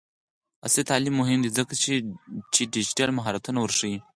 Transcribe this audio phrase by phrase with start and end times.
[0.65, 1.73] عصري تعلیم مهم دی ځکه
[2.53, 3.99] چې ډیجیټل مهارتونه ورښيي.